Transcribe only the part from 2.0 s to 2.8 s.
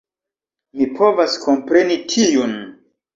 tiun